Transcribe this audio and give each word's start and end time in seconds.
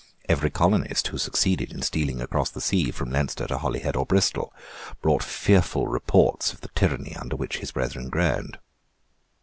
Every 0.27 0.49
colonist 0.49 1.09
who 1.09 1.19
succeeded 1.19 1.71
in 1.71 1.83
stealing 1.83 2.21
across 2.21 2.49
the 2.49 2.59
sea 2.59 2.89
from 2.89 3.11
Leinster 3.11 3.45
to 3.45 3.59
Holyhead 3.59 3.95
or 3.95 4.03
Bristol, 4.07 4.51
brought 4.99 5.21
fearful 5.21 5.85
reports 5.87 6.51
of 6.51 6.61
the 6.61 6.69
tyranny 6.69 7.15
under 7.15 7.35
which 7.35 7.57
his 7.57 7.71
brethren 7.73 8.09
groaned. 8.09 8.57